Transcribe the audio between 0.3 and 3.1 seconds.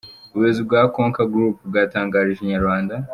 Ubuyobozi bwa Konka Group bwatangarije Inyarwanda.